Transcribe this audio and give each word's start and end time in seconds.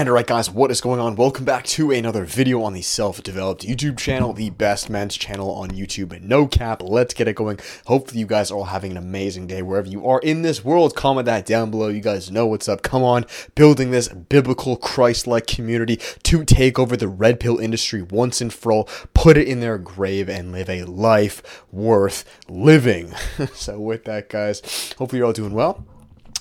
And 0.00 0.08
alright 0.08 0.26
guys, 0.26 0.50
what 0.50 0.70
is 0.70 0.80
going 0.80 0.98
on? 0.98 1.14
Welcome 1.14 1.44
back 1.44 1.66
to 1.66 1.90
another 1.90 2.24
video 2.24 2.62
on 2.62 2.72
the 2.72 2.80
self-developed 2.80 3.66
YouTube 3.66 3.98
channel, 3.98 4.32
the 4.32 4.48
best 4.48 4.88
men's 4.88 5.14
channel 5.14 5.50
on 5.50 5.72
YouTube, 5.72 6.18
no 6.22 6.46
cap, 6.46 6.82
let's 6.82 7.12
get 7.12 7.28
it 7.28 7.34
going. 7.34 7.60
Hopefully 7.84 8.20
you 8.20 8.26
guys 8.26 8.50
are 8.50 8.54
all 8.54 8.64
having 8.64 8.92
an 8.92 8.96
amazing 8.96 9.46
day 9.46 9.60
wherever 9.60 9.86
you 9.86 10.06
are 10.06 10.18
in 10.20 10.40
this 10.40 10.64
world. 10.64 10.96
Comment 10.96 11.26
that 11.26 11.44
down 11.44 11.70
below, 11.70 11.88
you 11.88 12.00
guys 12.00 12.30
know 12.30 12.46
what's 12.46 12.66
up. 12.66 12.80
Come 12.80 13.02
on, 13.02 13.26
building 13.54 13.90
this 13.90 14.08
biblical 14.08 14.74
Christ-like 14.78 15.46
community 15.46 15.98
to 16.22 16.46
take 16.46 16.78
over 16.78 16.96
the 16.96 17.06
red 17.06 17.38
pill 17.38 17.58
industry 17.58 18.00
once 18.00 18.40
and 18.40 18.50
for 18.50 18.72
all, 18.72 18.88
put 19.12 19.36
it 19.36 19.48
in 19.48 19.60
their 19.60 19.76
grave 19.76 20.30
and 20.30 20.50
live 20.50 20.70
a 20.70 20.84
life 20.84 21.62
worth 21.70 22.24
living. 22.48 23.12
so 23.52 23.78
with 23.78 24.06
that 24.06 24.30
guys, 24.30 24.94
hopefully 24.96 25.18
you're 25.18 25.26
all 25.26 25.34
doing 25.34 25.52
well. 25.52 25.84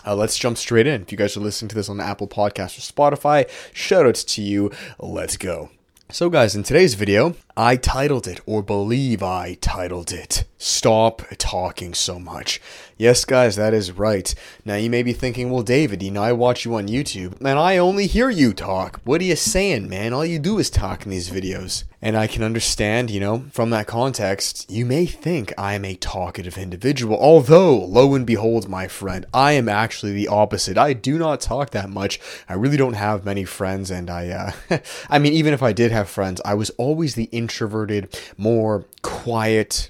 Uh, 0.10 0.16
let's 0.16 0.40
jump 0.40 0.58
straight 0.58 0.88
in. 0.88 1.04
If 1.04 1.12
you 1.12 1.18
guys 1.20 1.38
are 1.38 1.40
listening 1.40 1.70
to 1.70 1.76
this 1.76 1.88
on 1.88 2.00
Apple 2.00 2.28
Podcast 2.28 2.80
or 2.80 2.82
Spotify, 2.82 3.48
shoutouts 3.74 4.26
to 4.34 4.42
you. 4.42 4.72
Let's 4.98 5.38
go. 5.38 5.70
So, 6.12 6.32
guys, 6.32 6.56
in 6.56 6.64
today's 6.64 6.96
video, 6.96 7.36
I 7.62 7.76
titled 7.76 8.26
it, 8.26 8.40
or 8.46 8.64
believe 8.64 9.22
I 9.22 9.56
titled 9.60 10.14
it, 10.14 10.46
Stop 10.58 11.24
Talking 11.38 11.94
So 11.94 12.18
Much. 12.18 12.62
Yes, 12.98 13.26
guys, 13.26 13.58
that 13.58 13.74
is 13.74 13.92
right. 13.92 14.34
Now, 14.64 14.76
you 14.76 14.90
may 14.90 15.04
be 15.04 15.12
thinking, 15.12 15.50
well, 15.50 15.62
David, 15.62 16.02
you 16.02 16.12
know, 16.12 16.24
I 16.24 16.32
watch 16.32 16.64
you 16.64 16.76
on 16.76 16.88
YouTube, 16.88 17.38
and 17.40 17.60
I 17.60 17.78
only 17.78 18.08
hear 18.08 18.30
you 18.30 18.54
talk. 18.54 19.02
What 19.04 19.20
are 19.20 19.26
you 19.26 19.36
saying, 19.36 19.90
man? 19.90 20.14
All 20.14 20.26
you 20.26 20.40
do 20.40 20.58
is 20.58 20.70
talk 20.70 21.04
in 21.04 21.12
these 21.12 21.30
videos. 21.30 21.84
And 22.02 22.16
I 22.16 22.28
can 22.28 22.44
understand, 22.44 23.10
you 23.10 23.20
know, 23.20 23.46
from 23.52 23.72
that 23.72 23.88
context, 23.88 24.70
you 24.72 24.86
may 24.86 25.06
think 25.06 25.54
I 25.58 25.74
am 25.74 25.84
a 25.84 25.96
talkative 25.96 26.58
individual, 26.58 27.18
although, 27.18 27.78
lo 27.78 28.16
and 28.16 28.26
behold, 28.26 28.70
my 28.70 28.88
friend, 28.88 29.26
I 29.34 29.54
am 29.54 29.68
actually 29.68 30.14
the 30.14 30.30
opposite. 30.30 30.78
I 30.78 30.94
do 30.94 31.18
not 31.18 31.42
talk 31.42 31.72
that 31.72 31.90
much. 31.90 32.22
I 32.48 32.54
really 32.54 32.78
don't 32.78 32.94
have 32.94 33.26
many 33.26 33.44
friends, 33.44 33.92
and 33.92 34.10
I, 34.10 34.30
uh, 34.70 34.78
I 35.10 35.20
mean, 35.20 35.34
even 35.34 35.54
if 35.54 35.62
I 35.62 35.74
did 35.74 35.92
have 35.92 36.10
friends, 36.10 36.40
I 36.46 36.54
was 36.54 36.70
always 36.72 37.16
the 37.16 37.26
introverted, 37.50 38.16
more 38.38 38.86
quiet, 39.02 39.90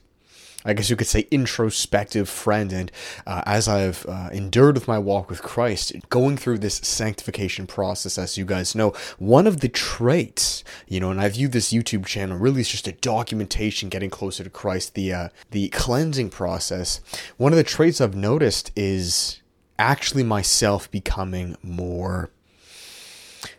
I 0.63 0.73
guess 0.73 0.89
you 0.89 0.95
could 0.95 1.07
say 1.07 1.27
introspective 1.29 2.29
friend. 2.29 2.71
And 2.71 2.91
uh, 3.27 3.41
as 3.45 3.67
I've 3.67 4.05
uh, 4.07 4.29
endured 4.31 4.75
with 4.75 4.87
my 4.87 4.97
walk 4.97 5.29
with 5.29 5.41
Christ, 5.41 5.91
going 6.07 6.37
through 6.37 6.59
this 6.59 6.75
sanctification 6.75 7.67
process, 7.67 8.17
as 8.17 8.37
you 8.37 8.45
guys 8.45 8.75
know, 8.75 8.93
one 9.17 9.45
of 9.45 9.59
the 9.59 9.67
traits, 9.67 10.63
you 10.87 11.01
know, 11.01 11.11
and 11.11 11.19
I 11.19 11.27
view 11.27 11.49
this 11.49 11.73
YouTube 11.73 12.05
channel 12.05 12.37
really 12.37 12.61
is 12.61 12.69
just 12.69 12.87
a 12.87 12.93
documentation 12.93 13.89
getting 13.89 14.09
closer 14.09 14.45
to 14.45 14.49
Christ, 14.49 14.95
the 14.95 15.13
uh, 15.13 15.29
the 15.51 15.67
cleansing 15.69 16.29
process. 16.29 17.01
One 17.35 17.51
of 17.51 17.57
the 17.57 17.63
traits 17.63 17.99
I've 17.99 18.15
noticed 18.15 18.71
is 18.75 19.41
actually 19.77 20.23
myself 20.23 20.89
becoming 20.91 21.57
more 21.61 22.29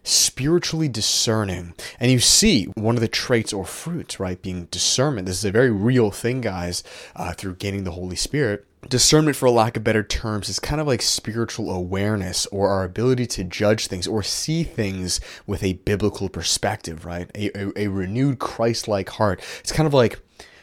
spiritually 0.02 0.88
discerning. 0.88 1.74
And 1.98 2.10
you 2.10 2.18
see 2.18 2.66
one 2.74 2.94
of 2.94 3.00
the 3.00 3.08
traits 3.08 3.52
or 3.52 3.64
fruits, 3.64 4.18
right, 4.18 4.40
being 4.40 4.66
discernment. 4.66 5.26
This 5.26 5.38
is 5.38 5.44
a 5.44 5.52
very 5.52 5.70
real 5.70 6.10
thing, 6.10 6.40
guys, 6.40 6.82
uh, 7.16 7.32
through 7.32 7.56
gaining 7.56 7.84
the 7.84 7.92
Holy 7.92 8.16
Spirit. 8.16 8.66
Discernment, 8.88 9.36
for 9.36 9.50
lack 9.50 9.76
of 9.76 9.84
better 9.84 10.02
terms, 10.02 10.48
is 10.48 10.58
kind 10.58 10.80
of 10.80 10.86
like 10.86 11.02
spiritual 11.02 11.70
awareness 11.70 12.46
or 12.46 12.70
our 12.70 12.82
ability 12.82 13.26
to 13.26 13.44
judge 13.44 13.88
things 13.88 14.06
or 14.06 14.22
see 14.22 14.62
things 14.62 15.20
with 15.46 15.62
a 15.62 15.74
biblical 15.74 16.30
perspective, 16.30 17.04
right? 17.04 17.30
A, 17.34 17.50
a, 17.58 17.72
a 17.76 17.86
renewed 17.88 18.38
Christ 18.38 18.88
like 18.88 19.10
heart. 19.10 19.42
It's 19.60 19.72
kind 19.72 19.86
of 19.86 19.92
like 19.92 20.18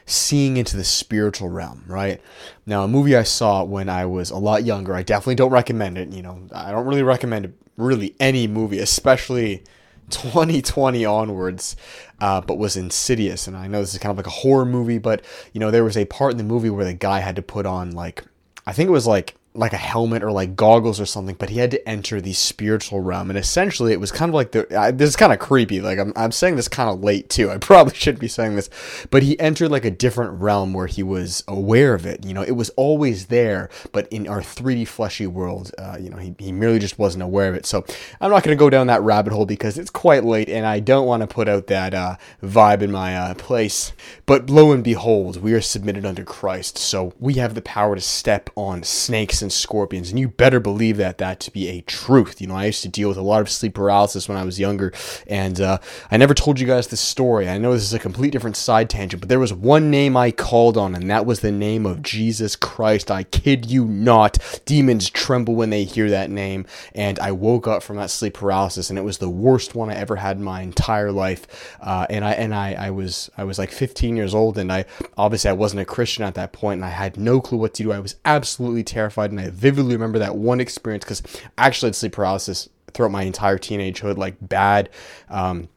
seeing 0.07 0.57
into 0.57 0.75
the 0.75 0.83
spiritual 0.83 1.49
realm, 1.49 1.83
right? 1.85 2.19
Now, 2.65 2.83
a 2.83 2.87
movie 2.87 3.15
I 3.15 3.23
saw 3.23 3.63
when 3.63 3.87
I 3.87 4.07
was 4.07 4.31
a 4.31 4.37
lot 4.37 4.63
younger, 4.63 4.95
I 4.95 5.03
definitely 5.03 5.35
don't 5.35 5.51
recommend 5.51 5.97
it. 5.99 6.11
You 6.11 6.23
know, 6.23 6.47
I 6.51 6.71
don't 6.71 6.87
really 6.87 7.03
recommend 7.03 7.53
really 7.77 8.15
any 8.19 8.47
movie, 8.47 8.79
especially 8.79 9.63
2020 10.09 11.05
onwards, 11.05 11.75
uh, 12.19 12.41
but 12.41 12.57
was 12.57 12.75
Insidious. 12.75 13.47
And 13.47 13.55
I 13.55 13.67
know 13.67 13.81
this 13.81 13.93
is 13.93 13.99
kind 13.99 14.11
of 14.11 14.17
like 14.17 14.27
a 14.27 14.41
horror 14.41 14.65
movie, 14.65 14.97
but 14.97 15.23
you 15.53 15.59
know, 15.59 15.71
there 15.71 15.83
was 15.83 15.95
a 15.95 16.05
part 16.05 16.31
in 16.31 16.37
the 16.37 16.43
movie 16.43 16.69
where 16.69 16.85
the 16.85 16.93
guy 16.93 17.19
had 17.19 17.35
to 17.37 17.41
put 17.41 17.65
on 17.65 17.91
like, 17.91 18.25
I 18.65 18.73
think 18.73 18.87
it 18.87 18.91
was 18.91 19.07
like 19.07 19.36
like 19.57 19.73
a 19.73 19.77
helmet 19.77 20.23
or 20.23 20.31
like 20.31 20.55
goggles 20.55 20.99
or 20.99 21.05
something, 21.05 21.35
but 21.35 21.49
he 21.49 21.59
had 21.59 21.71
to 21.71 21.89
enter 21.89 22.21
the 22.21 22.33
spiritual 22.33 23.01
realm. 23.01 23.29
And 23.29 23.39
essentially, 23.39 23.91
it 23.91 23.99
was 23.99 24.11
kind 24.11 24.29
of 24.29 24.35
like 24.35 24.51
the. 24.51 24.77
Uh, 24.77 24.91
this 24.91 25.09
is 25.09 25.15
kind 25.15 25.33
of 25.33 25.39
creepy. 25.39 25.81
Like, 25.81 25.97
I'm, 25.99 26.13
I'm 26.15 26.31
saying 26.31 26.55
this 26.55 26.67
kind 26.67 26.89
of 26.89 27.03
late 27.03 27.29
too. 27.29 27.49
I 27.49 27.57
probably 27.67 27.95
shouldn't 27.95 28.21
be 28.21 28.27
saying 28.27 28.55
this. 28.55 28.69
But 29.09 29.23
he 29.23 29.39
entered 29.39 29.71
like 29.71 29.85
a 29.85 29.91
different 29.91 30.39
realm 30.39 30.73
where 30.73 30.87
he 30.87 31.03
was 31.03 31.43
aware 31.47 31.93
of 31.93 32.05
it. 32.05 32.25
You 32.25 32.33
know, 32.33 32.43
it 32.43 32.51
was 32.51 32.69
always 32.71 33.27
there, 33.27 33.69
but 33.91 34.07
in 34.11 34.27
our 34.27 34.41
3D 34.41 34.87
fleshy 34.87 35.27
world, 35.27 35.71
uh, 35.77 35.97
you 35.99 36.09
know, 36.09 36.17
he, 36.17 36.35
he 36.37 36.51
merely 36.51 36.79
just 36.79 36.99
wasn't 36.99 37.23
aware 37.23 37.49
of 37.49 37.55
it. 37.55 37.65
So 37.65 37.83
I'm 38.21 38.31
not 38.31 38.43
going 38.43 38.55
to 38.55 38.59
go 38.59 38.69
down 38.69 38.87
that 38.87 39.01
rabbit 39.01 39.33
hole 39.33 39.45
because 39.45 39.77
it's 39.77 39.89
quite 39.89 40.23
late 40.23 40.49
and 40.49 40.65
I 40.65 40.79
don't 40.79 41.07
want 41.07 41.21
to 41.21 41.27
put 41.27 41.47
out 41.47 41.67
that 41.67 41.93
uh, 41.93 42.15
vibe 42.43 42.81
in 42.81 42.91
my 42.91 43.15
uh, 43.17 43.33
place. 43.33 43.93
But 44.25 44.49
lo 44.49 44.71
and 44.71 44.83
behold, 44.83 45.41
we 45.41 45.53
are 45.53 45.61
submitted 45.61 46.05
under 46.05 46.23
Christ. 46.23 46.77
So 46.77 47.13
we 47.19 47.35
have 47.35 47.55
the 47.55 47.61
power 47.61 47.95
to 47.95 48.01
step 48.01 48.49
on 48.55 48.83
snakes 48.83 49.41
and 49.41 49.46
and 49.47 49.53
scorpions. 49.53 50.09
And 50.09 50.19
you 50.19 50.27
better 50.27 50.59
believe 50.59 50.97
that 50.97 51.19
that 51.19 51.39
to 51.39 51.51
be 51.51 51.69
a 51.69 51.79
truth. 51.81 52.41
You 52.41 52.47
know, 52.47 52.55
I 52.55 52.65
used 52.65 52.81
to 52.83 52.89
deal 52.89 53.07
with 53.07 53.17
a 53.17 53.21
lot 53.21 53.39
of 53.39 53.49
sleep 53.49 53.75
paralysis 53.75 54.27
when 54.27 54.37
I 54.37 54.43
was 54.43 54.59
younger, 54.59 54.91
and 55.25 55.61
uh, 55.61 55.77
I 56.11 56.17
never 56.17 56.33
told 56.33 56.59
you 56.59 56.67
guys 56.67 56.87
this 56.87 56.99
story. 56.99 57.47
I 57.47 57.57
know 57.57 57.71
this 57.71 57.83
is 57.83 57.93
a 57.93 57.99
complete 57.99 58.31
different 58.31 58.57
side 58.57 58.89
tangent, 58.89 59.21
but 59.21 59.29
there 59.29 59.39
was 59.39 59.53
one 59.53 59.89
name 59.89 60.17
I 60.17 60.31
called 60.31 60.77
on, 60.77 60.95
and 60.95 61.09
that 61.09 61.25
was 61.25 61.39
the 61.39 61.51
name 61.51 61.85
of 61.85 62.01
Jesus 62.01 62.57
Christ. 62.57 63.09
I 63.09 63.23
kid 63.23 63.71
you 63.71 63.85
not. 63.85 64.37
Demons 64.65 65.09
tremble 65.09 65.55
when 65.55 65.69
they 65.69 65.85
hear 65.85 66.09
that 66.09 66.29
name, 66.29 66.65
and 66.93 67.17
I 67.19 67.31
woke 67.31 67.67
up 67.67 67.83
from 67.83 67.95
that 67.95 68.09
sleep 68.09 68.33
paralysis, 68.33 68.89
and 68.89 68.99
it 68.99 69.03
was 69.03 69.19
the 69.19 69.29
worst 69.29 69.75
one 69.75 69.89
I 69.89 69.95
ever 69.95 70.17
had 70.17 70.35
in 70.37 70.43
my 70.43 70.61
entire 70.61 71.13
life. 71.13 71.77
Uh, 71.79 72.05
and 72.09 72.25
I 72.25 72.33
and 72.33 72.53
I, 72.53 72.73
I 72.73 72.89
was 72.89 73.29
I 73.37 73.45
was 73.45 73.57
like 73.57 73.71
15 73.71 74.17
years 74.17 74.35
old, 74.35 74.57
and 74.57 74.73
I 74.73 74.83
obviously 75.17 75.49
I 75.49 75.53
wasn't 75.53 75.83
a 75.83 75.85
Christian 75.85 76.25
at 76.25 76.35
that 76.35 76.51
point, 76.51 76.79
and 76.79 76.85
I 76.85 76.89
had 76.89 77.17
no 77.17 77.39
clue 77.39 77.59
what 77.59 77.73
to 77.75 77.83
do. 77.83 77.93
I 77.93 77.99
was 77.99 78.15
absolutely 78.25 78.83
terrified 78.83 79.31
and 79.37 79.47
I 79.47 79.49
vividly 79.49 79.93
remember 79.93 80.19
that 80.19 80.35
one 80.35 80.59
experience 80.59 81.03
because 81.03 81.21
I 81.57 81.67
actually 81.67 81.89
had 81.89 81.95
sleep 81.95 82.13
paralysis 82.13 82.69
throughout 82.93 83.11
my 83.11 83.23
entire 83.23 83.57
teenagehood, 83.57 84.17
like 84.17 84.35
bad. 84.41 84.89
Um, 85.29 85.69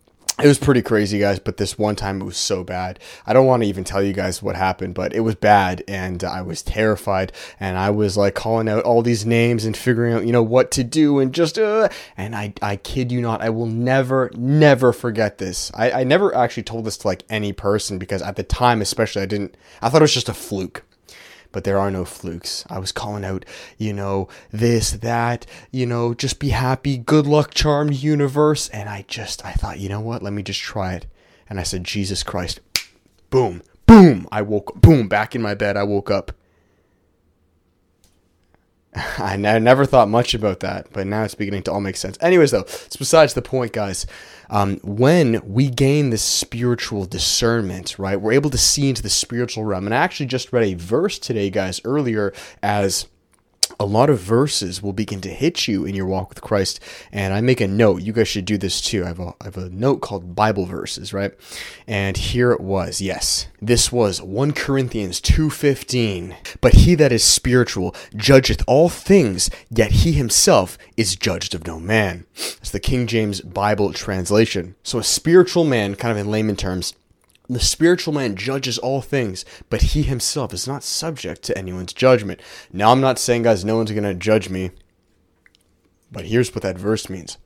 it 0.43 0.47
was 0.47 0.59
pretty 0.59 0.81
crazy, 0.81 1.19
guys, 1.19 1.39
but 1.39 1.59
this 1.59 1.79
one 1.79 1.97
time 1.97 2.23
it 2.23 2.25
was 2.25 2.39
so 2.39 2.65
bad. 2.65 2.99
I 3.27 3.35
don't 3.35 3.47
want 3.47 3.63
to 3.63 3.69
even 3.69 3.85
tell 3.85 4.03
you 4.03 4.15
guys 4.15 4.43
what 4.43 4.57
happened, 4.57 4.95
but 4.95 5.13
it 5.13 5.21
was 5.21 5.35
bad 5.35 5.85
and 5.87 6.25
I 6.25 6.41
was 6.41 6.63
terrified 6.63 7.33
and 7.59 7.77
I 7.77 7.91
was 7.91 8.17
like 8.17 8.35
calling 8.35 8.67
out 8.67 8.85
all 8.85 9.03
these 9.03 9.27
names 9.27 9.67
and 9.67 9.77
figuring 9.77 10.15
out, 10.15 10.25
you 10.25 10.33
know, 10.33 10.43
what 10.43 10.71
to 10.73 10.85
do 10.85 11.19
and 11.19 11.35
just, 11.35 11.59
uh, 11.59 11.91
and 12.17 12.35
I, 12.35 12.55
I 12.63 12.77
kid 12.77 13.13
you 13.13 13.21
not, 13.21 13.43
I 13.43 13.51
will 13.51 13.67
never, 13.67 14.31
never 14.35 14.95
forget 14.95 15.37
this. 15.37 15.71
I, 15.75 15.91
I 15.93 16.05
never 16.05 16.35
actually 16.35 16.63
told 16.63 16.87
this 16.87 16.97
to 16.99 17.09
like 17.09 17.25
any 17.29 17.53
person 17.53 17.99
because 17.99 18.23
at 18.23 18.37
the 18.37 18.43
time, 18.43 18.81
especially, 18.81 19.23
I 19.23 19.27
didn't, 19.27 19.57
I 19.83 19.91
thought 19.91 20.01
it 20.01 20.05
was 20.05 20.15
just 20.15 20.31
a 20.31 20.35
fluke 20.35 20.85
but 21.53 21.65
there 21.65 21.79
are 21.79 21.91
no 21.91 22.05
flukes. 22.05 22.65
I 22.69 22.79
was 22.79 22.93
calling 22.93 23.25
out, 23.25 23.45
you 23.79 23.93
know, 23.93 24.29
this, 24.51 24.93
that, 24.93 25.47
you 25.71 25.87
know, 25.87 26.15
just 26.15 26.39
be 26.39 26.51
happy, 26.51 26.99
good 26.99 27.27
luck, 27.27 27.53
charmed 27.53 27.95
universe. 27.95 28.69
And 28.69 28.89
I 28.89 29.05
just, 29.09 29.45
I 29.45 29.53
thought, 29.53 29.79
you 29.79 29.89
know 29.89 30.01
what? 30.01 30.23
Let 30.23 30.33
me 30.33 30.43
just 30.43 30.61
try 30.61 30.95
it. 30.95 31.07
And 31.49 31.59
I 31.59 31.63
said, 31.65 31.85
Jesus 31.85 32.23
Christ. 32.23 32.61
Boom, 33.31 33.63
boom. 33.87 34.29
I 34.31 34.43
woke, 34.43 34.75
up 34.77 34.81
boom, 34.81 35.09
back 35.09 35.35
in 35.35 35.43
my 35.43 35.55
bed. 35.55 35.77
I 35.77 35.83
woke 35.83 36.11
up. 36.11 36.33
I 39.19 39.37
never 39.37 39.85
thought 39.85 40.09
much 40.09 40.35
about 40.35 40.61
that, 40.61 40.89
but 40.93 41.07
now 41.07 41.23
it's 41.23 41.35
beginning 41.35 41.63
to 41.65 41.73
all 41.73 41.81
make 41.81 41.97
sense. 41.97 42.19
Anyways, 42.21 42.51
though, 42.51 42.61
it's 42.63 42.97
besides 42.97 43.35
the 43.35 43.43
point, 43.43 43.73
guys. 43.73 44.05
Um, 44.49 44.79
when 44.83 45.41
we 45.45 45.71
gain 45.71 46.11
this 46.11 46.23
spiritual 46.23 47.05
discernment, 47.05 47.99
right, 48.01 48.21
we're 48.21 48.33
able 48.33 48.51
to 48.51 48.59
see 48.59 48.89
into 48.89 49.03
the 49.03 49.09
spiritual 49.09 49.65
realm. 49.65 49.87
And 49.87 49.95
I 49.95 49.99
actually 49.99 50.27
just 50.27 50.53
read 50.53 50.65
a 50.65 50.75
verse 50.75 51.21
today, 51.21 51.51
guys, 51.51 51.81
earlier 51.85 52.33
as 52.63 53.07
a 53.81 53.87
lot 53.87 54.11
of 54.11 54.21
verses 54.21 54.83
will 54.83 54.93
begin 54.93 55.23
to 55.23 55.31
hit 55.31 55.67
you 55.67 55.87
in 55.87 55.95
your 55.95 56.05
walk 56.05 56.29
with 56.29 56.43
Christ. 56.43 56.81
And 57.11 57.33
I 57.33 57.41
make 57.41 57.63
a 57.63 57.67
note. 57.67 58.03
You 58.03 58.13
guys 58.13 58.29
should 58.29 58.45
do 58.45 58.59
this 58.59 58.83
too. 58.83 59.05
I 59.05 59.09
have 59.09 59.19
a, 59.19 59.35
I 59.41 59.45
have 59.45 59.57
a 59.57 59.71
note 59.71 60.03
called 60.03 60.37
Bible 60.37 60.67
verses, 60.67 61.15
right? 61.15 61.33
And 61.87 62.15
here 62.19 62.53
it 62.53 62.61
was. 62.61 63.01
Yes, 63.01 63.47
this 63.61 63.91
was 63.91 64.21
1 64.21 64.53
Corinthians 64.53 65.19
2.15. 65.23 66.37
But 66.61 66.75
he 66.75 66.95
that 66.97 67.11
is 67.11 67.25
spiritual 67.25 67.97
judgeth 68.15 68.63
all 68.67 68.91
things, 68.91 69.49
yet 69.71 69.93
he 69.93 70.13
himself 70.13 70.77
is 70.99 71.17
judged 71.17 71.55
of 71.55 71.67
no 71.67 71.81
man. 71.81 72.27
That's 72.35 72.71
the 72.71 72.81
King 72.81 73.07
James 73.07 73.41
Bible 73.41 73.95
translation. 73.95 74.75
So 74.83 74.99
a 74.99 75.05
spiritual 75.05 75.65
man, 75.65 75.95
kind 75.95 76.13
of 76.13 76.19
in 76.19 76.31
layman 76.31 76.57
terms, 76.57 76.93
the 77.51 77.61
spiritual 77.61 78.15
man 78.15 78.37
judges 78.37 78.79
all 78.79 79.01
things, 79.01 79.45
but 79.69 79.83
he 79.83 80.03
himself 80.03 80.55
is 80.55 80.69
not 80.69 80.85
subject 80.85 81.43
to 81.43 81.59
anyone's 81.59 81.93
judgment. 81.93 82.41
Now, 82.73 82.93
I'm 82.93 83.01
not 83.01 83.19
saying, 83.19 83.43
guys, 83.43 83.65
no 83.65 83.77
one's 83.77 83.91
going 83.91 84.05
to 84.05 84.15
judge 84.15 84.49
me, 84.49 84.71
but 86.13 86.27
here's 86.27 86.55
what 86.55 86.63
that 86.63 86.79
verse 86.79 87.11
means. 87.11 87.39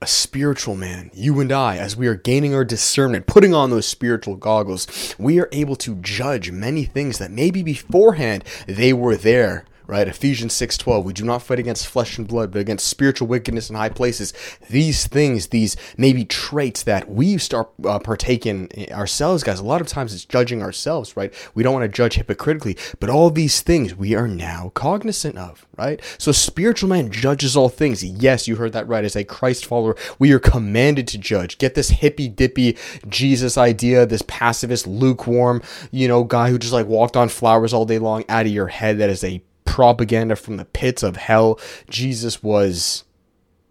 A 0.00 0.06
spiritual 0.06 0.74
man, 0.74 1.10
you 1.14 1.38
and 1.38 1.52
I, 1.52 1.76
as 1.76 1.96
we 1.96 2.08
are 2.08 2.14
gaining 2.14 2.54
our 2.54 2.64
discernment, 2.64 3.26
putting 3.26 3.54
on 3.54 3.70
those 3.70 3.86
spiritual 3.86 4.36
goggles, 4.36 5.14
we 5.18 5.38
are 5.38 5.48
able 5.52 5.76
to 5.76 5.96
judge 5.96 6.50
many 6.50 6.84
things 6.84 7.18
that 7.18 7.30
maybe 7.30 7.62
beforehand 7.62 8.44
they 8.66 8.92
were 8.92 9.16
there 9.16 9.64
right? 9.92 10.08
Ephesians 10.08 10.54
6:12, 10.54 11.04
we 11.04 11.12
do 11.12 11.22
not 11.22 11.42
fight 11.42 11.58
against 11.58 11.86
flesh 11.86 12.16
and 12.16 12.26
blood, 12.26 12.50
but 12.50 12.60
against 12.60 12.88
spiritual 12.88 13.28
wickedness 13.28 13.68
in 13.68 13.76
high 13.76 13.90
places. 13.90 14.32
These 14.70 15.06
things, 15.06 15.48
these 15.48 15.76
maybe 15.98 16.24
traits 16.24 16.82
that 16.84 17.10
we 17.10 17.36
start 17.36 17.68
uh, 17.84 17.98
partaking 17.98 18.70
ourselves, 18.90 19.42
guys. 19.42 19.60
A 19.60 19.64
lot 19.64 19.82
of 19.82 19.86
times 19.86 20.14
it's 20.14 20.24
judging 20.24 20.62
ourselves, 20.62 21.14
right? 21.14 21.34
We 21.54 21.62
don't 21.62 21.74
want 21.74 21.84
to 21.84 21.94
judge 21.94 22.14
hypocritically, 22.14 22.78
but 23.00 23.10
all 23.10 23.28
these 23.28 23.60
things 23.60 23.94
we 23.94 24.14
are 24.14 24.26
now 24.26 24.72
cognizant 24.74 25.36
of, 25.36 25.66
right? 25.76 26.00
So 26.16 26.32
spiritual 26.32 26.88
man 26.88 27.10
judges 27.10 27.54
all 27.54 27.68
things. 27.68 28.02
Yes, 28.02 28.48
you 28.48 28.56
heard 28.56 28.72
that 28.72 28.88
right. 28.88 29.04
As 29.04 29.14
a 29.14 29.24
Christ 29.24 29.66
follower, 29.66 29.94
we 30.18 30.32
are 30.32 30.38
commanded 30.38 31.06
to 31.08 31.18
judge. 31.18 31.58
Get 31.58 31.74
this 31.74 31.90
hippy 31.90 32.28
dippy 32.28 32.78
Jesus 33.10 33.58
idea, 33.58 34.06
this 34.06 34.22
pacifist, 34.26 34.86
lukewarm, 34.86 35.60
you 35.90 36.08
know, 36.08 36.24
guy 36.24 36.48
who 36.48 36.58
just 36.58 36.72
like 36.72 36.86
walked 36.86 37.14
on 37.14 37.28
flowers 37.28 37.74
all 37.74 37.84
day 37.84 37.98
long 37.98 38.24
out 38.30 38.46
of 38.46 38.52
your 38.52 38.68
head. 38.68 38.96
That 38.96 39.10
is 39.10 39.22
a 39.22 39.42
propaganda 39.72 40.36
from 40.36 40.58
the 40.58 40.66
pits 40.66 41.02
of 41.02 41.16
hell. 41.16 41.58
Jesus 41.88 42.42
was 42.42 43.04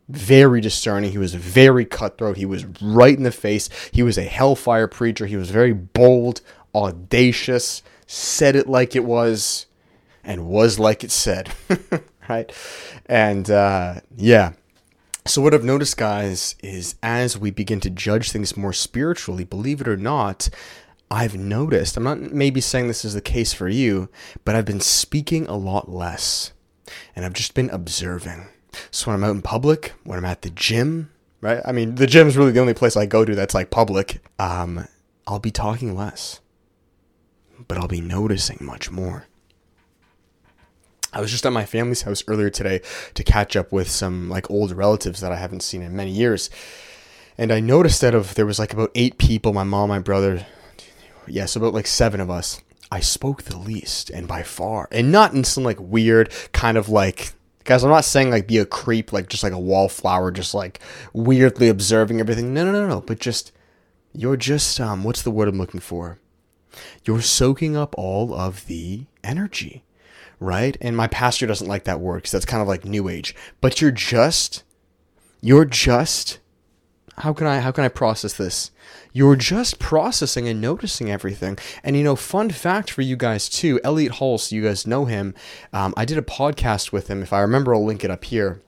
very 0.09 0.59
discerning. 0.59 1.11
He 1.11 1.19
was 1.19 1.35
very 1.35 1.85
cutthroat. 1.85 2.37
He 2.37 2.45
was 2.45 2.65
right 2.81 3.15
in 3.15 3.21
the 3.21 3.31
face. 3.31 3.69
He 3.91 4.01
was 4.01 4.17
a 4.17 4.23
hellfire 4.23 4.87
preacher. 4.87 5.27
He 5.27 5.35
was 5.35 5.51
very 5.51 5.73
bold, 5.73 6.41
audacious, 6.73 7.83
said 8.07 8.55
it 8.55 8.67
like 8.67 8.95
it 8.95 9.03
was, 9.03 9.67
and 10.23 10.47
was 10.47 10.79
like 10.79 11.03
it 11.03 11.11
said. 11.11 11.51
right? 12.27 12.51
And 13.05 13.51
uh, 13.51 14.01
yeah. 14.17 14.53
So, 15.27 15.39
what 15.39 15.53
I've 15.53 15.63
noticed, 15.63 15.97
guys, 15.97 16.55
is 16.63 16.95
as 17.03 17.37
we 17.37 17.51
begin 17.51 17.79
to 17.81 17.91
judge 17.91 18.31
things 18.31 18.57
more 18.57 18.73
spiritually, 18.73 19.43
believe 19.43 19.81
it 19.81 19.87
or 19.87 19.97
not, 19.97 20.49
I've 21.11 21.35
noticed, 21.35 21.97
I'm 21.97 22.03
not 22.03 22.19
maybe 22.19 22.61
saying 22.61 22.87
this 22.87 23.03
is 23.03 23.13
the 23.13 23.21
case 23.21 23.51
for 23.51 23.67
you, 23.67 24.07
but 24.45 24.55
I've 24.55 24.65
been 24.65 24.79
speaking 24.79 25.45
a 25.47 25.57
lot 25.57 25.91
less. 25.91 26.53
And 27.15 27.25
I've 27.25 27.33
just 27.33 27.53
been 27.53 27.69
observing. 27.69 28.47
So 28.91 29.11
when 29.11 29.15
I'm 29.15 29.23
out 29.25 29.35
in 29.35 29.41
public, 29.41 29.93
when 30.05 30.17
I'm 30.17 30.25
at 30.25 30.41
the 30.41 30.49
gym, 30.49 31.11
right? 31.41 31.61
I 31.65 31.73
mean, 31.73 31.95
the 31.95 32.07
gym 32.07 32.27
is 32.27 32.37
really 32.37 32.53
the 32.53 32.61
only 32.61 32.73
place 32.73 32.95
I 32.95 33.05
go 33.05 33.25
to 33.25 33.35
that's 33.35 33.53
like 33.53 33.69
public. 33.69 34.25
Um, 34.39 34.87
I'll 35.27 35.39
be 35.39 35.51
talking 35.51 35.97
less, 35.97 36.39
but 37.67 37.77
I'll 37.77 37.89
be 37.89 38.01
noticing 38.01 38.59
much 38.61 38.89
more. 38.89 39.25
I 41.11 41.19
was 41.19 41.29
just 41.29 41.45
at 41.45 41.51
my 41.51 41.65
family's 41.65 42.03
house 42.03 42.23
earlier 42.25 42.49
today 42.49 42.79
to 43.15 43.23
catch 43.25 43.57
up 43.57 43.73
with 43.73 43.89
some 43.89 44.29
like 44.29 44.49
old 44.49 44.71
relatives 44.71 45.19
that 45.19 45.33
I 45.33 45.35
haven't 45.35 45.63
seen 45.63 45.81
in 45.81 45.93
many 45.93 46.11
years. 46.11 46.49
And 47.37 47.51
I 47.51 47.59
noticed 47.59 47.99
that 47.99 48.15
of 48.15 48.35
there 48.35 48.45
was 48.45 48.59
like 48.59 48.71
about 48.71 48.91
eight 48.95 49.17
people, 49.17 49.51
my 49.51 49.65
mom, 49.65 49.89
my 49.89 49.99
brother, 49.99 50.45
yes, 51.31 51.55
about 51.55 51.73
like 51.73 51.87
seven 51.87 52.19
of 52.19 52.29
us. 52.29 52.61
I 52.91 52.99
spoke 52.99 53.43
the 53.43 53.57
least 53.57 54.09
and 54.09 54.27
by 54.27 54.43
far, 54.43 54.87
and 54.91 55.11
not 55.11 55.33
in 55.33 55.43
some 55.43 55.63
like 55.63 55.79
weird 55.79 56.31
kind 56.51 56.77
of 56.77 56.89
like 56.89 57.33
guys. 57.63 57.83
I'm 57.83 57.89
not 57.89 58.05
saying 58.05 58.31
like 58.31 58.47
be 58.47 58.57
a 58.57 58.65
creep, 58.65 59.13
like 59.13 59.29
just 59.29 59.43
like 59.43 59.53
a 59.53 59.59
wallflower, 59.59 60.31
just 60.31 60.53
like 60.53 60.79
weirdly 61.13 61.69
observing 61.69 62.19
everything. 62.19 62.53
No, 62.53 62.65
no, 62.65 62.71
no, 62.71 62.87
no. 62.87 63.01
But 63.01 63.19
just 63.19 63.51
you're 64.13 64.37
just 64.37 64.79
um, 64.79 65.03
what's 65.03 65.21
the 65.21 65.31
word 65.31 65.47
I'm 65.47 65.57
looking 65.57 65.79
for? 65.79 66.19
You're 67.05 67.21
soaking 67.21 67.75
up 67.75 67.95
all 67.97 68.33
of 68.33 68.65
the 68.67 69.05
energy, 69.23 69.83
right? 70.39 70.77
And 70.81 70.95
my 70.95 71.07
pastor 71.07 71.47
doesn't 71.47 71.67
like 71.67 71.85
that 71.85 71.99
word 71.99 72.17
because 72.17 72.31
that's 72.31 72.45
kind 72.45 72.61
of 72.61 72.67
like 72.67 72.85
new 72.85 73.09
age. 73.09 73.35
But 73.59 73.81
you're 73.81 73.91
just, 73.91 74.63
you're 75.41 75.65
just. 75.65 76.39
How 77.17 77.33
can 77.33 77.45
I 77.47 77.59
how 77.59 77.71
can 77.71 77.83
I 77.83 77.89
process 77.89 78.33
this? 78.33 78.71
You're 79.13 79.35
just 79.35 79.79
processing 79.79 80.47
and 80.47 80.61
noticing 80.61 81.11
everything. 81.11 81.57
And 81.83 81.97
you 81.97 82.03
know, 82.03 82.15
fun 82.15 82.49
fact 82.49 82.89
for 82.89 83.01
you 83.01 83.15
guys 83.15 83.49
too 83.49 83.79
Elliott 83.83 84.13
Hulse, 84.13 84.51
you 84.51 84.63
guys 84.63 84.87
know 84.87 85.05
him. 85.05 85.33
Um, 85.73 85.93
I 85.97 86.05
did 86.05 86.17
a 86.17 86.21
podcast 86.21 86.91
with 86.91 87.07
him. 87.07 87.21
If 87.21 87.33
I 87.33 87.41
remember, 87.41 87.75
I'll 87.75 87.85
link 87.85 88.03
it 88.03 88.11
up 88.11 88.23
here 88.23 88.61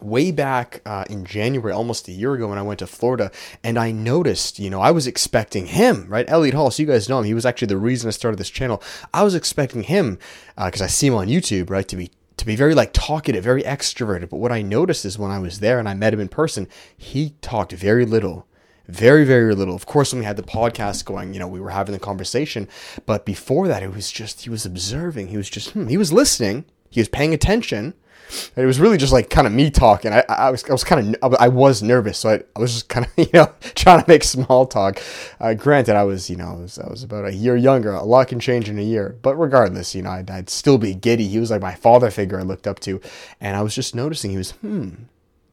way 0.00 0.30
back 0.30 0.82
uh, 0.84 1.04
in 1.08 1.24
January, 1.24 1.72
almost 1.72 2.08
a 2.08 2.12
year 2.12 2.34
ago, 2.34 2.48
when 2.48 2.58
I 2.58 2.62
went 2.62 2.80
to 2.80 2.86
Florida, 2.86 3.30
and 3.64 3.78
I 3.78 3.90
noticed, 3.92 4.58
you 4.58 4.70
know, 4.70 4.80
I 4.80 4.90
was 4.90 5.06
expecting 5.06 5.66
him, 5.66 6.06
right? 6.08 6.28
Elliott 6.28 6.54
Hulse, 6.54 6.74
so 6.74 6.82
you 6.82 6.86
guys 6.86 7.08
know 7.08 7.18
him. 7.18 7.24
He 7.24 7.34
was 7.34 7.46
actually 7.46 7.68
the 7.68 7.76
reason 7.76 8.08
I 8.08 8.12
started 8.12 8.38
this 8.38 8.50
channel. 8.50 8.82
I 9.12 9.22
was 9.22 9.34
expecting 9.34 9.84
him 9.84 10.18
because 10.56 10.82
uh, 10.82 10.84
I 10.84 10.88
see 10.88 11.06
him 11.06 11.14
on 11.14 11.28
YouTube, 11.28 11.70
right, 11.70 11.86
to 11.88 11.96
be 11.96 12.10
to 12.36 12.44
be 12.44 12.56
very 12.56 12.74
like 12.74 12.90
talkative, 12.92 13.42
very 13.42 13.62
extroverted. 13.62 14.28
But 14.28 14.36
what 14.36 14.52
I 14.52 14.60
noticed 14.60 15.06
is 15.06 15.18
when 15.18 15.30
I 15.30 15.38
was 15.38 15.60
there 15.60 15.78
and 15.78 15.88
I 15.88 15.94
met 15.94 16.12
him 16.12 16.20
in 16.20 16.28
person, 16.28 16.68
he 16.94 17.30
talked 17.40 17.72
very 17.72 18.04
little 18.04 18.46
very 18.88 19.24
very 19.24 19.54
little 19.54 19.74
of 19.74 19.86
course 19.86 20.12
when 20.12 20.20
we 20.20 20.24
had 20.24 20.36
the 20.36 20.42
podcast 20.42 21.04
going 21.04 21.32
you 21.34 21.40
know 21.40 21.48
we 21.48 21.60
were 21.60 21.70
having 21.70 21.92
the 21.92 21.98
conversation 21.98 22.68
but 23.04 23.24
before 23.24 23.66
that 23.68 23.82
it 23.82 23.92
was 23.92 24.10
just 24.10 24.42
he 24.42 24.50
was 24.50 24.64
observing 24.64 25.28
he 25.28 25.36
was 25.36 25.50
just 25.50 25.70
hmm, 25.70 25.86
he 25.88 25.96
was 25.96 26.12
listening 26.12 26.64
he 26.90 27.00
was 27.00 27.08
paying 27.08 27.34
attention 27.34 27.94
and 28.28 28.62
it 28.62 28.66
was 28.66 28.80
really 28.80 28.96
just 28.96 29.12
like 29.12 29.30
kind 29.30 29.46
of 29.46 29.52
me 29.52 29.70
talking. 29.70 30.12
I, 30.12 30.24
I 30.28 30.50
was 30.50 30.68
I 30.68 30.72
was 30.72 30.84
kind 30.84 31.16
of 31.22 31.34
I 31.34 31.48
was 31.48 31.82
nervous, 31.82 32.18
so 32.18 32.30
I, 32.30 32.42
I 32.56 32.60
was 32.60 32.74
just 32.74 32.88
kind 32.88 33.06
of 33.06 33.12
you 33.16 33.28
know 33.32 33.52
trying 33.60 34.02
to 34.02 34.08
make 34.08 34.24
small 34.24 34.66
talk. 34.66 35.00
Uh, 35.40 35.54
granted, 35.54 35.96
I 35.96 36.04
was 36.04 36.28
you 36.28 36.36
know 36.36 36.48
I 36.48 36.54
was, 36.54 36.78
I 36.78 36.88
was 36.88 37.02
about 37.02 37.26
a 37.26 37.32
year 37.32 37.56
younger. 37.56 37.92
A 37.92 38.02
lot 38.02 38.28
can 38.28 38.40
change 38.40 38.68
in 38.68 38.78
a 38.78 38.82
year, 38.82 39.16
but 39.22 39.36
regardless, 39.36 39.94
you 39.94 40.02
know 40.02 40.10
I'd, 40.10 40.30
I'd 40.30 40.50
still 40.50 40.78
be 40.78 40.94
giddy. 40.94 41.28
He 41.28 41.38
was 41.38 41.50
like 41.50 41.62
my 41.62 41.74
father 41.74 42.10
figure 42.10 42.38
I 42.38 42.42
looked 42.42 42.66
up 42.66 42.80
to, 42.80 43.00
and 43.40 43.56
I 43.56 43.62
was 43.62 43.74
just 43.74 43.94
noticing 43.94 44.30
he 44.30 44.38
was 44.38 44.52
hmm 44.52 44.90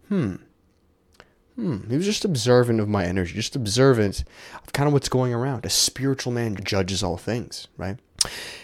hmm 0.09 0.35
Hmm, 1.55 1.87
he 1.89 1.97
was 1.97 2.05
just 2.05 2.25
observant 2.25 2.79
of 2.79 2.89
my 2.89 3.05
energy, 3.05 3.33
just 3.33 3.55
observant 3.55 4.23
of 4.63 4.73
kind 4.73 4.87
of 4.87 4.93
what's 4.93 5.09
going 5.09 5.33
around. 5.33 5.65
A 5.65 5.69
spiritual 5.69 6.33
man 6.33 6.57
judges 6.63 7.03
all 7.03 7.17
things, 7.17 7.67
right? 7.77 7.97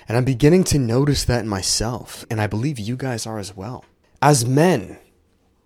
And 0.08 0.18
I'm 0.18 0.26
beginning 0.26 0.64
to 0.66 0.80
notice 0.80 1.24
that 1.26 1.42
in 1.42 1.48
myself, 1.48 2.26
and 2.32 2.42
I 2.42 2.48
believe 2.48 2.80
you 2.80 2.96
guys 2.96 3.28
are 3.28 3.38
as 3.38 3.56
well. 3.56 3.86
As 4.22 4.46
men, 4.46 4.98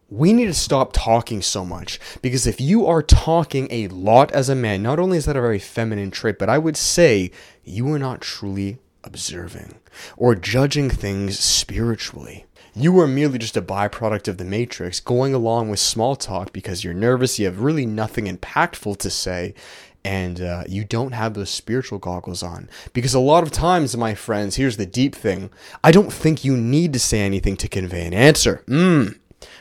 we 0.10 0.34
need 0.34 0.46
to 0.46 0.54
stop 0.54 0.92
talking 0.94 1.42
so 1.42 1.64
much 1.64 2.00
because 2.22 2.46
if 2.46 2.60
you 2.60 2.86
are 2.86 3.02
talking 3.02 3.68
a 3.72 3.88
lot 3.88 4.32
as 4.32 4.50
a 4.50 4.56
man, 4.56 4.84
not 4.84 5.00
only 5.00 5.18
is 5.18 5.26
that 5.26 5.38
a 5.38 5.42
very 5.42 5.60
feminine 5.60 6.12
trait, 6.12 6.38
but 6.38 6.50
I 6.50 6.58
would 6.58 6.78
say 6.78 7.32
you 7.64 7.92
are 7.92 8.00
not 8.00 8.22
truly 8.22 8.80
observing 9.04 9.76
or 10.18 10.36
judging 10.36 10.90
things 10.90 11.40
spiritually. 11.40 12.46
You 12.76 13.00
are 13.02 13.08
merely 13.08 13.38
just 13.38 13.56
a 13.56 13.62
byproduct 13.62 14.28
of 14.28 14.38
the 14.38 14.46
matrix, 14.46 15.00
going 15.00 15.36
along 15.36 15.70
with 15.70 15.80
small 15.80 16.16
talk 16.16 16.52
because 16.52 16.84
you're 16.84 16.96
nervous, 16.96 17.38
you 17.38 17.46
have 17.46 17.60
really 17.60 17.86
nothing 17.86 18.26
impactful 18.26 18.98
to 18.98 19.12
say, 19.12 19.54
and 20.04 20.42
uh, 20.42 20.64
you 20.68 20.84
don't 20.84 21.12
have 21.12 21.36
those 21.36 21.52
spiritual 21.52 22.00
goggles 22.00 22.42
on. 22.42 22.68
Because 22.92 23.14
a 23.14 23.20
lot 23.20 23.44
of 23.44 23.52
times, 23.52 23.96
my 23.96 24.16
friends, 24.16 24.56
here's 24.56 24.78
the 24.78 24.88
deep 24.88 25.14
thing 25.14 25.52
I 25.84 25.92
don't 25.92 26.12
think 26.12 26.44
you 26.44 26.58
need 26.58 26.94
to 26.94 27.00
say 27.00 27.22
anything 27.22 27.58
to 27.58 27.68
convey 27.68 28.08
an 28.08 28.14
answer. 28.14 28.64
Mm. 28.68 29.20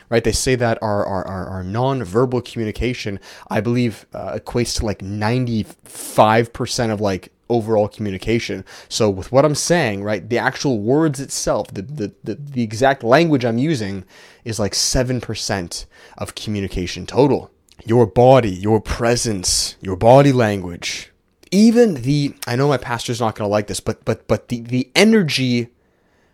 Right? 0.09 0.23
They 0.23 0.31
say 0.31 0.55
that 0.55 0.81
our, 0.81 1.05
our, 1.05 1.27
our, 1.27 1.47
our 1.47 1.63
non-verbal 1.63 2.41
communication, 2.41 3.19
I 3.47 3.61
believe, 3.61 4.07
uh, 4.13 4.39
equates 4.39 4.77
to 4.79 4.85
like 4.85 4.99
95% 4.99 6.91
of 6.91 6.99
like 6.99 7.31
overall 7.53 7.87
communication. 7.87 8.65
So 8.89 9.09
with 9.09 9.31
what 9.31 9.45
I'm 9.45 9.55
saying, 9.55 10.03
right, 10.03 10.27
the 10.27 10.37
actual 10.37 10.79
words 10.79 11.19
itself, 11.19 11.67
the, 11.67 11.81
the, 11.81 12.13
the, 12.23 12.35
the 12.35 12.63
exact 12.63 13.03
language 13.03 13.45
I'm 13.45 13.57
using 13.57 14.05
is 14.43 14.59
like 14.59 14.73
7% 14.73 15.85
of 16.17 16.35
communication 16.35 17.05
total. 17.05 17.51
Your 17.85 18.05
body, 18.05 18.51
your 18.51 18.79
presence, 18.81 19.75
your 19.81 19.95
body 19.95 20.31
language, 20.31 21.11
even 21.51 22.01
the 22.01 22.33
I 22.47 22.55
know 22.55 22.69
my 22.69 22.77
pastor's 22.77 23.19
not 23.19 23.35
going 23.35 23.47
to 23.47 23.51
like 23.51 23.67
this, 23.67 23.79
but 23.79 24.03
but 24.05 24.27
but 24.27 24.47
the 24.47 24.61
the 24.61 24.89
energy 24.95 25.69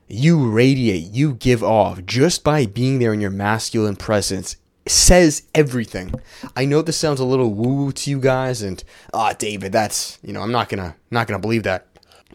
you 0.08 0.50
radiate, 0.50 1.12
you 1.12 1.34
give 1.34 1.64
off 1.64 2.06
just 2.06 2.44
by 2.44 2.66
being 2.66 3.00
there 3.00 3.14
in 3.14 3.22
your 3.22 3.30
masculine 3.30 3.96
presence 3.96 4.56
says 4.90 5.44
everything. 5.54 6.14
I 6.56 6.66
know 6.66 6.82
this 6.82 6.98
sounds 6.98 7.20
a 7.20 7.26
little 7.26 7.54
woo 7.54 7.92
to 7.92 8.10
you 8.10 8.20
guys, 8.20 8.62
and 8.62 8.84
ah, 9.14 9.32
oh, 9.32 9.36
David, 9.38 9.72
that's 9.72 10.20
you 10.24 10.34
know, 10.34 10.42
I'm 10.42 10.52
not 10.52 10.70
gonna 10.70 10.96
not 11.12 11.28
gonna 11.28 11.40
believe 11.40 11.64
that. 11.64 11.86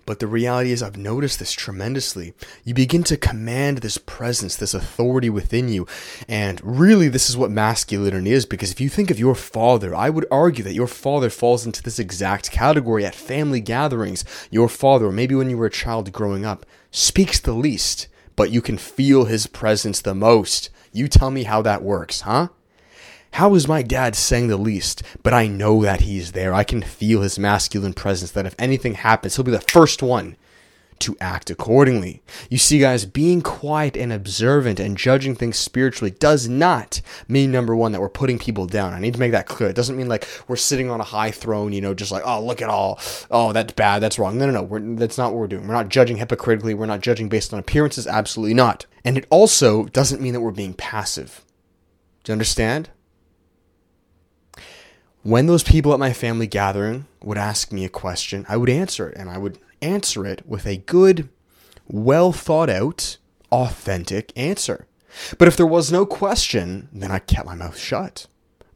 But 0.07 0.19
the 0.19 0.27
reality 0.27 0.71
is, 0.71 0.83
I've 0.83 0.99
noticed 0.99 1.39
this 1.39 1.53
tremendously. 1.53 2.35
You 2.63 2.75
begin 2.75 3.05
to 3.05 3.17
command 3.17 3.79
this 3.79 3.97
presence, 3.97 4.57
this 4.57 4.75
authority 4.75 5.31
within 5.31 5.69
you. 5.69 5.87
And 6.29 6.61
really, 6.63 7.09
this 7.09 7.31
is 7.31 7.37
what 7.37 7.51
masculinity 7.51 8.31
is 8.33 8.45
because 8.45 8.71
if 8.71 8.81
you 8.81 8.91
think 8.91 9.11
of 9.11 9.19
your 9.19 9.35
father, 9.35 9.95
I 9.95 10.11
would 10.11 10.27
argue 10.31 10.63
that 10.65 10.75
your 10.75 10.87
father 10.87 11.31
falls 11.31 11.65
into 11.65 11.83
this 11.83 11.99
exact 11.99 12.51
category 12.51 13.07
at 13.07 13.15
family 13.15 13.61
gatherings. 13.61 14.25
Your 14.51 14.69
father, 14.69 15.07
or 15.07 15.13
maybe 15.13 15.35
when 15.35 15.49
you 15.49 15.57
were 15.57 15.67
a 15.67 15.71
child 15.71 16.13
growing 16.13 16.45
up, 16.45 16.67
speaks 16.91 17.41
the 17.41 17.55
least, 17.55 18.09
but 18.37 18.51
you 18.51 18.61
can 18.61 18.77
feel 18.77 19.25
his 19.25 19.47
presence 19.47 20.03
the 20.03 20.15
most. 20.15 20.69
You 20.95 21.09
tell 21.09 21.33
me 21.33 21.43
how 21.43 21.61
that 21.63 21.83
works, 21.83 22.21
huh? 22.21 22.49
How 23.33 23.57
is 23.57 23.67
my 23.67 23.83
dad 23.83 24.15
saying 24.15 24.47
the 24.47 24.57
least, 24.57 25.03
but 25.25 25.35
I 25.35 25.49
know 25.49 25.83
that 25.83 26.03
he's 26.03 26.33
there? 26.33 26.55
I 26.55 26.63
can 26.63 26.83
feel 26.83 27.23
his 27.23 27.37
masculine 27.37 27.95
presence, 27.95 28.31
that 28.31 28.47
if 28.47 28.55
anything 28.61 28.95
happens, 28.95 29.35
he'll 29.35 29.45
be 29.45 29.51
the 29.51 29.61
first 29.61 30.05
one 30.05 30.37
to 31.01 31.17
act 31.21 31.51
accordingly. 31.51 32.23
You 32.51 32.59
see, 32.59 32.79
guys, 32.79 33.05
being 33.05 33.43
quiet 33.43 33.97
and 33.97 34.13
observant 34.13 34.81
and 34.81 34.97
judging 34.97 35.35
things 35.35 35.57
spiritually 35.57 36.11
does 36.11 36.49
not 36.49 37.01
mean, 37.29 37.51
number 37.51 37.75
one, 37.75 37.93
that 37.93 38.01
we're 38.01 38.09
putting 38.09 38.39
people 38.39 38.67
down. 38.67 38.93
I 38.93 39.01
need 39.01 39.15
to 39.15 39.21
make 39.21 39.33
that 39.33 39.47
clear. 39.47 39.69
It 39.69 39.77
doesn't 39.77 39.97
mean 39.97 40.09
like 40.09 40.27
we're 40.49 40.57
sitting 40.57 40.91
on 40.91 41.01
a 41.01 41.05
high 41.05 41.31
throne, 41.31 41.73
you 41.73 41.81
know, 41.81 41.95
just 41.95 42.13
like, 42.13 42.23
oh, 42.25 42.45
look 42.45 42.63
at 42.63 42.69
all, 42.69 42.99
oh, 43.31 43.53
that's 43.53 43.73
bad, 43.73 44.01
that's 44.01 44.19
wrong. 44.19 44.39
No, 44.39 44.47
no, 44.47 44.53
no, 44.53 44.63
we're, 44.63 44.97
that's 44.97 45.19
not 45.19 45.33
what 45.33 45.41
we're 45.41 45.47
doing. 45.47 45.67
We're 45.67 45.75
not 45.75 45.89
judging 45.89 46.17
hypocritically, 46.17 46.75
we're 46.75 46.87
not 46.87 47.01
judging 47.01 47.29
based 47.29 47.53
on 47.53 47.61
appearances, 47.61 48.07
absolutely 48.07 48.55
not. 48.55 48.87
And 49.05 49.19
it 49.19 49.27
also 49.31 49.85
doesn't 49.87 50.21
mean 50.21 50.33
that 50.33 50.41
we're 50.41 50.51
being 50.51 50.75
passive. 50.75 51.45
Do 52.23 52.33
you 52.33 52.35
understand? 52.35 52.91
When 55.23 55.47
those 55.47 55.63
people 55.63 55.93
at 55.95 55.99
my 55.99 56.13
family 56.13 56.47
gathering 56.47 57.07
would 57.23 57.39
ask 57.39 57.73
me 57.73 57.85
a 57.85 57.89
question, 57.89 58.45
I 58.49 58.59
would 58.59 58.69
answer 58.69 59.09
it, 59.09 59.17
and 59.17 59.31
I 59.31 59.39
would 59.39 59.59
answer 59.85 60.27
it 60.27 60.47
with 60.47 60.67
a 60.67 60.79
good, 60.79 61.29
well 61.87 62.33
thought 62.33 62.71
out, 62.71 63.19
authentic 63.53 64.33
answer. 64.37 64.87
But 65.39 65.49
if 65.49 65.57
there 65.57 65.67
was 65.67 65.93
no 65.93 66.07
question, 66.07 66.89
then 66.93 67.11
I 67.11 67.19
kept 67.21 67.47
my 67.47 67.55
mouth 67.55 67.79
shut. 67.79 68.27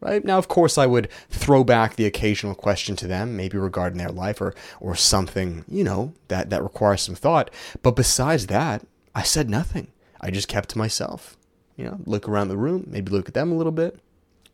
Right? 0.00 0.24
Now, 0.24 0.38
of 0.38 0.46
course, 0.46 0.78
I 0.78 0.86
would 0.86 1.08
throw 1.28 1.64
back 1.64 1.96
the 1.96 2.06
occasional 2.06 2.54
question 2.54 2.94
to 2.96 3.08
them, 3.08 3.36
maybe 3.36 3.58
regarding 3.58 3.98
their 3.98 4.10
life 4.12 4.40
or, 4.40 4.54
or 4.78 4.94
something, 4.94 5.64
you 5.66 5.82
know, 5.82 6.14
that, 6.28 6.50
that 6.50 6.62
requires 6.62 7.02
some 7.02 7.16
thought. 7.16 7.50
But 7.82 7.96
besides 7.96 8.46
that, 8.46 8.86
I 9.12 9.24
said 9.24 9.50
nothing. 9.50 9.88
I 10.20 10.30
just 10.30 10.46
kept 10.46 10.68
to 10.70 10.78
myself. 10.78 11.36
You 11.76 11.86
know, 11.86 11.98
look 12.06 12.28
around 12.28 12.46
the 12.46 12.56
room, 12.56 12.84
maybe 12.86 13.10
look 13.10 13.26
at 13.26 13.34
them 13.34 13.50
a 13.50 13.56
little 13.56 13.72
bit, 13.72 13.98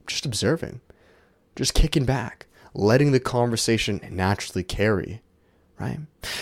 just 0.06 0.24
observing, 0.24 0.80
just 1.56 1.74
kicking 1.74 2.04
back, 2.04 2.46
letting 2.74 3.12
the 3.12 3.20
conversation 3.20 4.00
naturally 4.10 4.62
carry 4.62 5.20
right? 5.84 5.98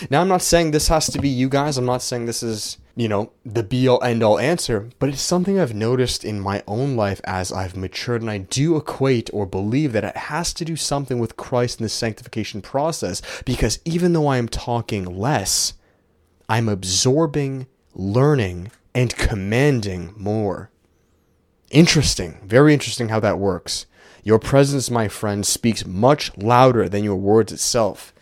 Now, 0.09 0.21
I'm 0.21 0.27
not 0.27 0.41
saying 0.41 0.71
this 0.71 0.87
has 0.87 1.07
to 1.07 1.19
be 1.19 1.29
you 1.29 1.49
guys. 1.49 1.77
I'm 1.77 1.85
not 1.85 2.01
saying 2.01 2.25
this 2.25 2.43
is, 2.43 2.77
you 2.95 3.07
know, 3.07 3.31
the 3.45 3.63
be 3.63 3.87
all 3.87 4.01
end 4.03 4.23
all 4.23 4.39
answer, 4.39 4.89
but 4.99 5.09
it's 5.09 5.21
something 5.21 5.59
I've 5.59 5.73
noticed 5.73 6.23
in 6.23 6.39
my 6.39 6.63
own 6.67 6.95
life 6.95 7.21
as 7.25 7.51
I've 7.51 7.75
matured. 7.75 8.21
And 8.21 8.31
I 8.31 8.39
do 8.39 8.77
equate 8.77 9.29
or 9.33 9.45
believe 9.45 9.93
that 9.93 10.03
it 10.03 10.17
has 10.17 10.53
to 10.55 10.65
do 10.65 10.75
something 10.75 11.19
with 11.19 11.37
Christ 11.37 11.79
in 11.79 11.83
the 11.83 11.89
sanctification 11.89 12.61
process 12.61 13.21
because 13.43 13.79
even 13.85 14.13
though 14.13 14.27
I 14.27 14.37
am 14.37 14.47
talking 14.47 15.05
less, 15.05 15.73
I'm 16.47 16.69
absorbing, 16.69 17.67
learning, 17.93 18.71
and 18.93 19.15
commanding 19.15 20.13
more. 20.15 20.69
Interesting. 21.71 22.39
Very 22.45 22.73
interesting 22.73 23.09
how 23.09 23.19
that 23.21 23.39
works. 23.39 23.87
Your 24.23 24.39
presence, 24.39 24.89
my 24.89 25.07
friend, 25.07 25.45
speaks 25.45 25.85
much 25.85 26.35
louder 26.37 26.87
than 26.87 27.03
your 27.03 27.17
words 27.17 27.51
itself. 27.51 28.12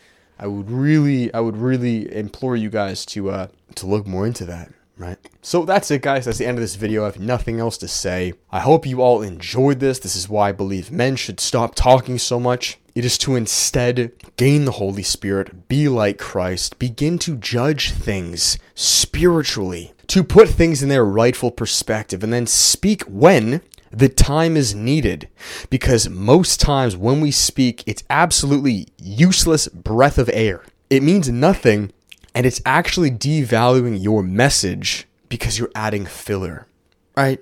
I 0.42 0.48
would 0.48 0.72
really, 0.72 1.34
I 1.34 1.40
would 1.40 1.56
really 1.56 2.14
implore 2.14 2.56
you 2.56 2.70
guys 2.70 3.06
to 3.08 3.30
uh, 3.30 3.48
to 3.76 3.86
look 3.86 4.08
more 4.08 4.26
into 4.26 4.46
that. 4.46 4.74
Right. 4.98 5.18
So 5.42 5.66
that's 5.66 5.90
it, 5.90 6.04
guys. 6.04 6.26
That's 6.26 6.38
the 6.38 6.46
end 6.46 6.60
of 6.60 6.62
this 6.62 6.76
video. 6.76 7.04
I 7.04 7.06
have 7.06 7.20
nothing 7.20 7.60
else 7.60 7.78
to 7.80 7.88
say. 7.88 8.34
I 8.52 8.60
hope 8.60 8.86
you 8.86 9.02
all 9.02 9.24
enjoyed 9.24 9.80
this. 9.80 9.98
This 9.98 10.16
is 10.16 10.30
why 10.30 10.50
I 10.50 10.52
believe 10.52 10.92
men 10.92 11.16
should 11.16 11.40
stop 11.40 11.74
talking 11.74 12.20
so 12.20 12.40
much. 12.40 12.78
It 12.94 13.06
is 13.06 13.18
to 13.20 13.36
instead 13.36 14.12
gain 14.36 14.66
the 14.66 14.74
Holy 14.74 15.02
Spirit, 15.02 15.68
be 15.68 15.88
like 15.88 16.20
Christ, 16.20 16.78
begin 16.78 17.18
to 17.20 17.38
judge 17.38 17.92
things 17.92 18.60
spiritually, 18.76 19.94
to 20.08 20.24
put 20.24 20.50
things 20.50 20.84
in 20.84 20.90
their 20.90 21.06
rightful 21.06 21.52
perspective, 21.52 22.22
and 22.22 22.34
then 22.34 22.46
speak 22.46 23.02
when 23.04 23.62
the 23.92 24.10
time 24.10 24.56
is 24.56 24.74
needed 24.74 25.28
because 25.70 26.10
most 26.10 26.60
times 26.60 26.96
when 26.96 27.22
we 27.22 27.32
speak, 27.32 27.84
it's 27.86 28.04
absolutely 28.10 28.88
useless 28.98 29.68
breath 29.68 30.18
of 30.18 30.30
air. 30.34 30.64
It 30.90 31.04
means 31.04 31.30
nothing 31.30 31.92
and 32.34 32.46
it's 32.46 32.62
actually 32.66 33.12
devaluing 33.12 34.02
your 34.02 34.24
message 34.24 35.08
because 35.30 35.60
you're 35.60 35.72
adding 35.76 36.06
filler, 36.06 36.68
right? 37.16 37.40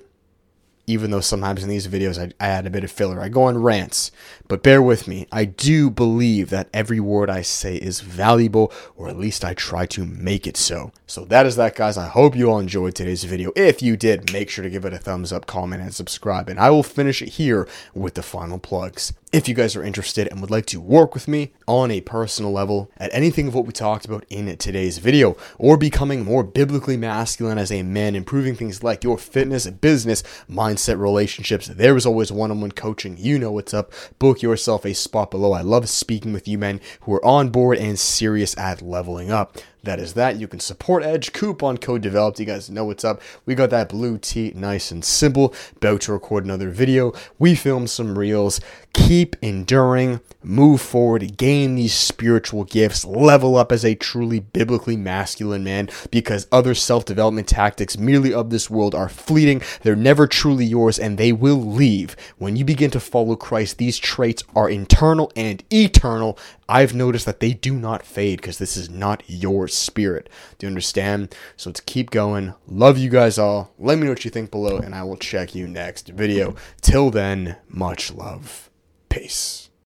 Even 0.89 1.12
though 1.12 1.19
sometimes 1.19 1.62
in 1.62 1.69
these 1.69 1.88
videos 1.88 2.19
I, 2.19 2.34
I, 2.43 2.50
add 2.50 2.65
a 2.65 2.72
bit 2.72 2.84
of 2.84 2.89
filler. 2.89 3.22
I 3.22 3.29
go 3.29 3.43
on 3.43 3.62
rants, 3.62 4.12
but 4.48 4.63
bear 4.63 4.81
with 4.81 5.08
me. 5.08 5.27
I 5.31 5.46
do 5.46 5.91
believe 5.91 6.50
that 6.50 6.67
every 6.74 7.00
word 7.00 7.29
I 7.29 7.43
say 7.43 7.75
is 7.75 8.01
valuable, 8.01 8.74
or 8.96 9.08
at 9.08 9.17
least 9.17 9.46
I 9.46 9.53
try 9.53 9.86
to 9.86 10.03
make 10.03 10.48
it 10.48 10.58
so. 10.58 10.91
So 11.05 11.25
that 11.25 11.46
is 11.46 11.55
that, 11.58 11.75
guys. 11.75 11.96
I 11.96 12.08
hope 12.08 12.36
you 12.36 12.50
all 12.50 12.60
enjoyed 12.60 12.96
today's 12.96 13.24
video. 13.24 13.51
If 13.55 13.84
you 13.84 13.96
did, 13.96 14.34
make 14.34 14.50
sure 14.50 14.63
to 14.63 14.69
give 14.69 14.84
it 14.84 14.93
a 14.93 14.98
thumbs 14.98 15.31
up, 15.31 15.46
comment, 15.46 15.84
and 15.84 15.93
subscribe. 15.93 16.50
And 16.50 16.60
I 16.60 16.72
will 16.72 16.84
finish 16.84 17.22
it 17.22 17.29
here 17.29 17.67
with 17.93 18.15
the 18.15 18.24
final 18.24 18.58
plugs. 18.58 19.13
If 19.31 19.48
you 19.48 19.53
guys 19.53 19.75
are 19.75 19.83
interested 19.83 20.27
and 20.27 20.41
would 20.41 20.50
like 20.50 20.65
to 20.67 20.81
work 20.81 21.13
with 21.13 21.27
me 21.27 21.51
on 21.67 21.91
a 21.91 22.01
personal 22.01 22.51
level 22.51 22.89
at 22.98 23.13
anything 23.13 23.48
of 23.48 23.53
what 23.53 23.67
we 23.67 23.71
talked 23.71 24.05
about 24.05 24.25
in 24.27 24.57
today's 24.57 24.98
video, 24.98 25.38
or 25.59 25.77
becoming 25.77 26.25
more 26.25 26.43
biblically 26.43 26.98
masculine 26.98 27.59
as 27.59 27.71
a 27.71 27.83
man, 27.83 28.15
improving 28.15 28.55
things 28.55 28.81
like 28.81 29.03
your 29.03 29.19
fitness, 29.19 29.67
business, 29.67 30.24
mindset, 30.50 31.00
relationships, 31.00 31.67
there 31.67 31.95
is 31.95 32.07
always 32.07 32.31
one 32.31 32.50
on 32.50 32.59
one 32.59 32.71
coaching. 32.71 33.17
You 33.19 33.38
know 33.38 33.51
what's 33.51 33.71
up. 33.71 33.93
Book 34.17 34.41
yourself 34.41 34.83
a 34.83 34.95
spot 34.95 35.29
below. 35.29 35.53
I 35.53 35.62
love 35.62 35.89
speaking 35.89 36.33
with 36.33 36.48
you 36.48 36.57
men 36.57 36.81
who 37.01 37.13
are 37.13 37.24
on 37.24 37.50
board 37.50 37.77
and 37.77 38.00
serious 38.00 38.57
at 38.57 38.81
leveling 38.81 39.29
up 39.29 39.59
that 39.83 40.00
is 40.00 40.13
that. 40.13 40.39
You 40.39 40.48
can 40.48 40.59
support 40.59 41.03
Edge 41.03 41.31
coupon 41.31 41.77
code 41.77 42.01
developed. 42.01 42.39
You 42.39 42.45
guys 42.45 42.69
know 42.69 42.86
what's 42.86 43.05
up. 43.05 43.21
We 43.45 43.55
got 43.55 43.69
that 43.69 43.89
blue 43.89 44.17
tee, 44.17 44.51
nice 44.55 44.91
and 44.91 45.05
simple. 45.05 45.53
About 45.77 46.01
to 46.01 46.13
record 46.13 46.43
another 46.43 46.69
video. 46.69 47.13
We 47.38 47.55
filmed 47.55 47.89
some 47.89 48.17
reels. 48.17 48.59
Keep 48.93 49.38
enduring, 49.41 50.19
move 50.43 50.81
forward, 50.81 51.38
gain 51.38 51.75
these 51.75 51.93
spiritual 51.93 52.65
gifts, 52.65 53.05
level 53.05 53.55
up 53.55 53.71
as 53.71 53.86
a 53.86 53.95
truly 53.95 54.39
biblically 54.39 54.98
masculine 54.98 55.63
man 55.63 55.89
because 56.12 56.48
other 56.51 56.74
self 56.74 57.05
development 57.05 57.48
tactics 57.48 57.98
merely 57.98 58.33
of 58.33 58.50
this 58.50 58.69
world 58.69 58.93
are 58.93 59.07
fleeting. 59.09 59.62
They're 59.83 59.95
never 59.95 60.27
truly 60.27 60.65
yours 60.65 61.00
and 61.00 61.17
they 61.17 61.31
will 61.31 61.62
leave. 61.62 62.15
When 62.38 62.55
you 62.55 62.65
begin 62.65 62.91
to 62.91 63.00
follow 63.00 63.36
Christ, 63.36 63.77
these 63.77 63.98
traits 63.98 64.43
are 64.55 64.69
internal 64.69 65.31
and 65.36 65.63
eternal. 65.71 66.38
I've 66.67 66.93
noticed 66.93 67.25
that 67.25 67.39
they 67.39 67.53
do 67.53 67.74
not 67.74 68.05
fade 68.05 68.41
because 68.41 68.57
this 68.57 68.75
is 68.75 68.89
not 68.89 69.24
yours 69.27 69.68
spirit. 69.69 70.29
Do 70.57 70.65
you 70.65 70.69
understand? 70.69 71.35
So 71.57 71.69
let's 71.69 71.79
keep 71.81 72.11
going. 72.11 72.53
Love 72.67 72.97
you 72.97 73.09
guys 73.09 73.38
all. 73.38 73.73
Let 73.79 73.97
me 73.97 74.05
know 74.05 74.11
what 74.11 74.25
you 74.25 74.31
think 74.31 74.51
below, 74.51 74.77
and 74.77 74.93
I 74.93 75.03
will 75.03 75.17
check 75.17 75.55
you 75.55 75.67
next 75.67 76.09
video. 76.09 76.55
Till 76.81 77.09
then, 77.09 77.57
much 77.67 78.11
love. 78.11 78.69
Peace. 79.09 79.68